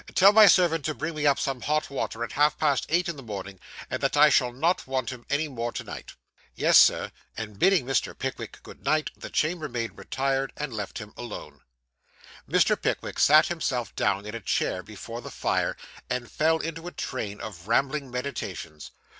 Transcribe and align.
Tell 0.15 0.33
my 0.33 0.47
servant 0.47 0.83
to 0.85 0.95
bring 0.95 1.13
me 1.13 1.27
up 1.27 1.37
some 1.37 1.61
hot 1.61 1.91
water 1.91 2.23
at 2.23 2.31
half 2.31 2.57
past 2.57 2.87
eight 2.89 3.07
in 3.07 3.17
the 3.17 3.21
morning, 3.21 3.59
and 3.87 4.01
that 4.01 4.17
I 4.17 4.29
shall 4.29 4.51
not 4.51 4.87
want 4.87 5.11
him 5.11 5.27
any 5.29 5.47
more 5.47 5.71
to 5.73 5.83
night.' 5.83 6.15
'Yes, 6.55 6.79
Sir,' 6.79 7.11
and 7.37 7.59
bidding 7.59 7.85
Mr. 7.85 8.17
Pickwick 8.17 8.63
good 8.63 8.83
night, 8.83 9.11
the 9.15 9.29
chambermaid 9.29 9.99
retired, 9.99 10.53
and 10.57 10.73
left 10.73 10.97
him 10.97 11.13
alone. 11.15 11.61
Mr. 12.49 12.81
Pickwick 12.81 13.19
sat 13.19 13.45
himself 13.45 13.95
down 13.95 14.25
in 14.25 14.33
a 14.33 14.41
chair 14.41 14.81
before 14.81 15.21
the 15.21 15.29
fire, 15.29 15.77
and 16.09 16.31
fell 16.31 16.57
into 16.57 16.87
a 16.87 16.91
train 16.91 17.39
of 17.39 17.67
rambling 17.67 18.09
meditations. 18.09 18.89